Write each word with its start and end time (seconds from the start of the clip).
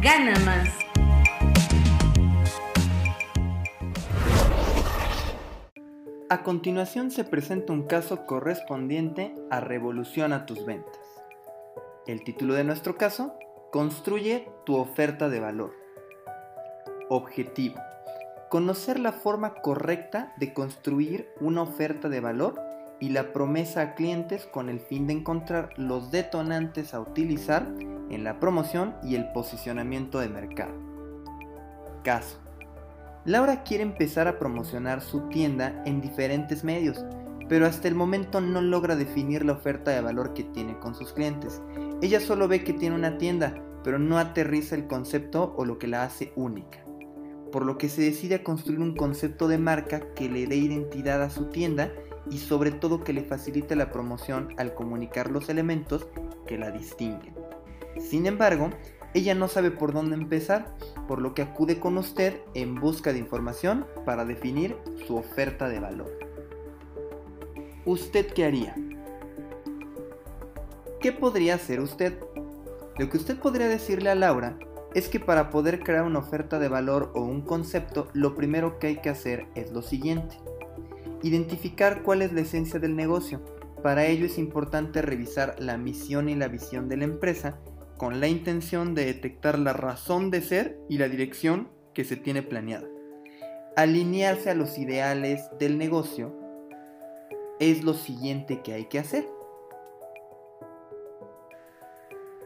gana 0.00 0.38
más. 0.44 0.68
A 6.28 6.42
continuación 6.42 7.10
se 7.10 7.24
presenta 7.24 7.72
un 7.72 7.84
caso 7.84 8.26
correspondiente 8.26 9.34
a 9.50 9.60
Revoluciona 9.60 10.44
tus 10.44 10.66
ventas. 10.66 10.98
El 12.06 12.24
título 12.24 12.54
de 12.54 12.64
nuestro 12.64 12.96
caso, 12.96 13.34
Construye 13.70 14.48
tu 14.64 14.76
oferta 14.76 15.28
de 15.28 15.40
valor. 15.40 15.74
Objetivo. 17.08 17.76
Conocer 18.48 18.98
la 18.98 19.12
forma 19.12 19.54
correcta 19.54 20.32
de 20.38 20.54
construir 20.54 21.28
una 21.40 21.62
oferta 21.62 22.08
de 22.08 22.20
valor 22.20 22.65
y 23.00 23.10
la 23.10 23.32
promesa 23.32 23.80
a 23.80 23.94
clientes 23.94 24.46
con 24.46 24.68
el 24.68 24.80
fin 24.80 25.06
de 25.06 25.14
encontrar 25.14 25.70
los 25.76 26.10
detonantes 26.10 26.94
a 26.94 27.00
utilizar 27.00 27.66
en 28.10 28.24
la 28.24 28.40
promoción 28.40 28.94
y 29.02 29.14
el 29.14 29.30
posicionamiento 29.32 30.20
de 30.20 30.28
mercado. 30.28 30.74
Caso. 32.02 32.38
Laura 33.24 33.64
quiere 33.64 33.82
empezar 33.82 34.28
a 34.28 34.38
promocionar 34.38 35.00
su 35.00 35.28
tienda 35.28 35.82
en 35.84 36.00
diferentes 36.00 36.62
medios, 36.62 37.04
pero 37.48 37.66
hasta 37.66 37.88
el 37.88 37.94
momento 37.94 38.40
no 38.40 38.60
logra 38.60 38.94
definir 38.96 39.44
la 39.44 39.54
oferta 39.54 39.90
de 39.90 40.00
valor 40.00 40.32
que 40.32 40.44
tiene 40.44 40.78
con 40.78 40.94
sus 40.94 41.12
clientes 41.12 41.60
ella 42.02 42.20
solo 42.20 42.46
ve 42.46 42.62
que 42.62 42.74
tiene 42.74 42.94
una 42.94 43.16
tienda, 43.16 43.54
pero 43.82 43.98
no 43.98 44.18
aterriza 44.18 44.74
el 44.74 44.86
concepto 44.86 45.54
o 45.56 45.64
lo 45.64 45.78
que 45.78 45.86
la 45.86 46.04
hace 46.04 46.32
única. 46.36 46.84
Por 47.50 47.64
lo 47.64 47.78
que 47.78 47.88
se 47.88 48.02
decide 48.02 48.34
a 48.34 48.44
construir 48.44 48.80
un 48.80 48.94
concepto 48.94 49.48
de 49.48 49.56
marca 49.56 50.12
que 50.14 50.28
le 50.28 50.46
dé 50.46 50.56
identidad 50.56 51.22
a 51.22 51.30
su 51.30 51.46
tienda 51.46 51.90
y 52.30 52.38
sobre 52.38 52.70
todo 52.70 53.04
que 53.04 53.12
le 53.12 53.24
facilite 53.24 53.76
la 53.76 53.90
promoción 53.90 54.54
al 54.56 54.74
comunicar 54.74 55.30
los 55.30 55.48
elementos 55.48 56.06
que 56.46 56.58
la 56.58 56.70
distinguen. 56.70 57.34
Sin 57.98 58.26
embargo, 58.26 58.70
ella 59.14 59.34
no 59.34 59.48
sabe 59.48 59.70
por 59.70 59.92
dónde 59.92 60.14
empezar, 60.14 60.74
por 61.08 61.22
lo 61.22 61.34
que 61.34 61.42
acude 61.42 61.80
con 61.80 61.96
usted 61.96 62.40
en 62.54 62.74
busca 62.74 63.12
de 63.12 63.18
información 63.18 63.86
para 64.04 64.24
definir 64.24 64.76
su 65.06 65.16
oferta 65.16 65.68
de 65.68 65.80
valor. 65.80 66.18
¿Usted 67.86 68.26
qué 68.34 68.44
haría? 68.44 68.74
¿Qué 71.00 71.12
podría 71.12 71.54
hacer 71.54 71.80
usted? 71.80 72.18
Lo 72.98 73.08
que 73.08 73.16
usted 73.16 73.38
podría 73.38 73.68
decirle 73.68 74.10
a 74.10 74.14
Laura 74.14 74.58
es 74.94 75.08
que 75.08 75.20
para 75.20 75.50
poder 75.50 75.80
crear 75.80 76.04
una 76.04 76.18
oferta 76.18 76.58
de 76.58 76.68
valor 76.68 77.12
o 77.14 77.20
un 77.20 77.42
concepto, 77.42 78.08
lo 78.12 78.34
primero 78.34 78.78
que 78.78 78.88
hay 78.88 78.96
que 78.96 79.10
hacer 79.10 79.46
es 79.54 79.70
lo 79.70 79.82
siguiente. 79.82 80.36
Identificar 81.26 82.02
cuál 82.02 82.22
es 82.22 82.32
la 82.32 82.42
esencia 82.42 82.78
del 82.78 82.94
negocio. 82.94 83.42
Para 83.82 84.06
ello 84.06 84.26
es 84.26 84.38
importante 84.38 85.02
revisar 85.02 85.56
la 85.58 85.76
misión 85.76 86.28
y 86.28 86.36
la 86.36 86.46
visión 86.46 86.88
de 86.88 86.98
la 86.98 87.04
empresa 87.04 87.58
con 87.96 88.20
la 88.20 88.28
intención 88.28 88.94
de 88.94 89.06
detectar 89.06 89.58
la 89.58 89.72
razón 89.72 90.30
de 90.30 90.40
ser 90.40 90.78
y 90.88 90.98
la 90.98 91.08
dirección 91.08 91.68
que 91.94 92.04
se 92.04 92.16
tiene 92.16 92.42
planeada. 92.42 92.86
Alinearse 93.74 94.50
a 94.50 94.54
los 94.54 94.78
ideales 94.78 95.40
del 95.58 95.78
negocio 95.78 96.32
es 97.58 97.82
lo 97.82 97.94
siguiente 97.94 98.62
que 98.62 98.74
hay 98.74 98.84
que 98.84 99.00
hacer. 99.00 99.26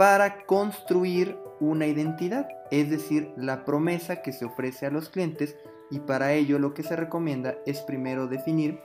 para 0.01 0.47
construir 0.47 1.37
una 1.61 1.87
identidad, 1.87 2.49
es 2.71 2.89
decir, 2.89 3.35
la 3.37 3.67
promesa 3.67 4.23
que 4.23 4.33
se 4.33 4.47
ofrece 4.47 4.87
a 4.87 4.91
los 4.91 5.11
clientes 5.11 5.59
y 5.91 6.01
para 6.01 6.33
ello 6.33 6.59
lo 6.59 6.75
que 6.75 6.83
se 6.83 6.97
recomienda 6.97 7.57
es 7.67 7.81
primero 7.81 8.27
definir 8.27 8.81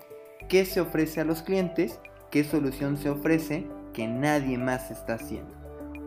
qué 0.49 0.65
se 0.65 0.81
ofrece 0.81 1.21
a 1.21 1.25
los 1.25 1.41
clientes, 1.41 1.99
qué 2.31 2.43
solución 2.43 2.97
se 2.97 3.09
ofrece 3.09 3.67
que 3.93 4.07
nadie 4.07 4.57
más 4.57 4.91
está 4.91 5.15
haciendo. 5.15 5.53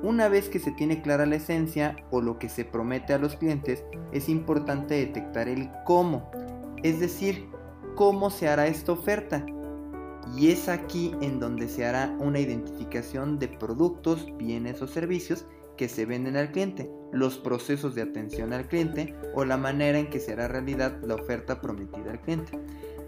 Una 0.02 0.28
vez 0.28 0.48
que 0.48 0.60
se 0.60 0.70
tiene 0.72 1.02
clara 1.02 1.26
la 1.26 1.36
esencia 1.36 1.96
o 2.10 2.20
lo 2.20 2.38
que 2.38 2.48
se 2.48 2.64
promete 2.64 3.14
a 3.14 3.18
los 3.18 3.36
clientes, 3.36 3.84
es 4.12 4.28
importante 4.28 4.94
detectar 4.94 5.48
el 5.48 5.70
cómo, 5.84 6.30
es 6.82 7.00
decir, 7.00 7.48
cómo 7.96 8.30
se 8.30 8.48
hará 8.48 8.68
esta 8.68 8.92
oferta, 8.92 9.44
y 10.36 10.50
es 10.50 10.68
aquí 10.68 11.12
en 11.20 11.40
donde 11.40 11.68
se 11.68 11.86
hará 11.86 12.14
una 12.20 12.38
identificación 12.38 13.38
de 13.38 13.48
productos, 13.48 14.26
bienes 14.36 14.82
o 14.82 14.86
servicios 14.86 15.46
que 15.78 15.88
se 15.88 16.04
venden 16.04 16.36
al 16.36 16.52
cliente, 16.52 16.90
los 17.12 17.38
procesos 17.38 17.94
de 17.94 18.02
atención 18.02 18.52
al 18.52 18.68
cliente 18.68 19.14
o 19.34 19.46
la 19.46 19.56
manera 19.56 19.98
en 19.98 20.10
que 20.10 20.20
se 20.20 20.34
hará 20.34 20.48
realidad 20.48 21.00
la 21.02 21.14
oferta 21.14 21.62
prometida 21.62 22.10
al 22.10 22.20
cliente. 22.20 22.58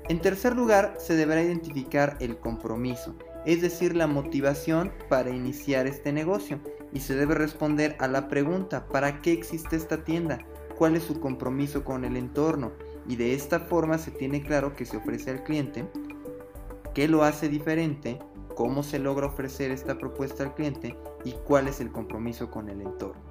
En 0.08 0.20
tercer 0.20 0.56
lugar, 0.56 0.94
se 0.98 1.14
deberá 1.14 1.42
identificar 1.42 2.16
el 2.20 2.38
compromiso, 2.38 3.14
es 3.44 3.60
decir, 3.60 3.94
la 3.94 4.06
motivación 4.06 4.92
para 5.08 5.30
iniciar 5.30 5.86
este 5.86 6.12
negocio 6.12 6.60
y 6.92 7.00
se 7.00 7.14
debe 7.14 7.34
responder 7.34 7.96
a 8.00 8.08
la 8.08 8.28
pregunta 8.28 8.86
¿para 8.88 9.20
qué 9.20 9.32
existe 9.32 9.76
esta 9.76 10.02
tienda? 10.02 10.38
¿Cuál 10.76 10.96
es 10.96 11.02
su 11.02 11.20
compromiso 11.20 11.84
con 11.84 12.04
el 12.04 12.16
entorno? 12.16 12.72
Y 13.06 13.16
de 13.16 13.34
esta 13.34 13.60
forma 13.60 13.98
se 13.98 14.10
tiene 14.10 14.42
claro 14.42 14.74
que 14.74 14.86
se 14.86 14.96
ofrece 14.96 15.30
al 15.30 15.44
cliente 15.44 15.86
qué 16.94 17.08
lo 17.08 17.22
hace 17.22 17.48
diferente, 17.48 18.18
cómo 18.60 18.82
se 18.82 18.98
logra 18.98 19.28
ofrecer 19.28 19.70
esta 19.70 19.96
propuesta 19.96 20.42
al 20.42 20.54
cliente 20.54 20.94
y 21.24 21.32
cuál 21.32 21.66
es 21.66 21.80
el 21.80 21.90
compromiso 21.90 22.50
con 22.50 22.68
el 22.68 22.82
entorno. 22.82 23.22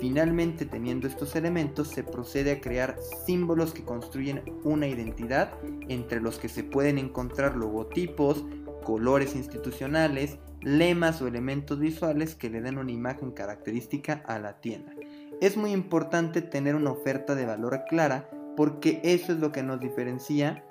Finalmente, 0.00 0.66
teniendo 0.66 1.06
estos 1.06 1.36
elementos, 1.36 1.86
se 1.86 2.02
procede 2.02 2.50
a 2.50 2.60
crear 2.60 2.96
símbolos 3.24 3.72
que 3.74 3.84
construyen 3.84 4.42
una 4.64 4.88
identidad 4.88 5.52
entre 5.88 6.20
los 6.20 6.40
que 6.40 6.48
se 6.48 6.64
pueden 6.64 6.98
encontrar 6.98 7.54
logotipos, 7.54 8.44
colores 8.82 9.36
institucionales, 9.36 10.40
lemas 10.62 11.22
o 11.22 11.28
elementos 11.28 11.78
visuales 11.78 12.34
que 12.34 12.50
le 12.50 12.60
den 12.60 12.78
una 12.78 12.90
imagen 12.90 13.30
característica 13.30 14.24
a 14.26 14.40
la 14.40 14.60
tienda. 14.60 14.92
Es 15.40 15.56
muy 15.56 15.70
importante 15.70 16.42
tener 16.42 16.74
una 16.74 16.90
oferta 16.90 17.36
de 17.36 17.46
valor 17.46 17.84
clara 17.88 18.28
porque 18.56 19.00
eso 19.04 19.30
es 19.30 19.38
lo 19.38 19.52
que 19.52 19.62
nos 19.62 19.78
diferencia 19.78 20.64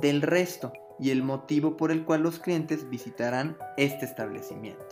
del 0.00 0.22
resto 0.22 0.72
y 1.00 1.10
el 1.10 1.22
motivo 1.22 1.76
por 1.76 1.90
el 1.90 2.04
cual 2.04 2.22
los 2.22 2.38
clientes 2.38 2.88
visitarán 2.90 3.56
este 3.76 4.04
establecimiento. 4.04 4.84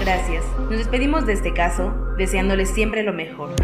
Gracias. 0.00 0.44
Nos 0.58 0.78
despedimos 0.78 1.26
de 1.26 1.34
este 1.34 1.52
caso 1.52 1.92
deseándoles 2.16 2.70
siempre 2.70 3.02
lo 3.02 3.12
mejor. 3.12 3.54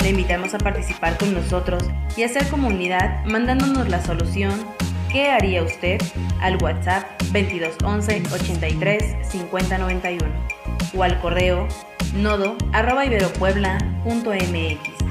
Le 0.00 0.10
invitamos 0.10 0.54
a 0.54 0.58
participar 0.58 1.18
con 1.18 1.34
nosotros 1.34 1.82
y 2.16 2.22
hacer 2.22 2.48
comunidad 2.48 3.24
mandándonos 3.26 3.88
la 3.88 4.02
solución 4.02 4.52
¿Qué 5.12 5.28
haría 5.28 5.62
usted? 5.62 6.00
al 6.40 6.56
WhatsApp 6.62 7.20
2211 7.32 8.22
83 8.32 9.28
50 9.28 9.78
o 10.94 11.02
al 11.02 11.20
correo 11.20 11.68
nodo 12.14 12.56
arroba 12.72 13.04
iberopuebla.mx. 13.04 15.01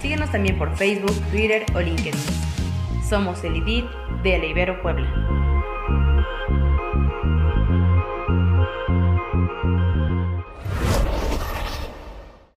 Síguenos 0.00 0.30
también 0.30 0.56
por 0.56 0.74
Facebook, 0.76 1.14
Twitter 1.30 1.66
o 1.74 1.80
LinkedIn. 1.80 2.14
Somos 3.06 3.44
el 3.44 3.56
IDIT 3.56 3.84
de 4.22 4.38
La 4.38 4.46
Ibero 4.46 4.80
Puebla. 4.80 5.06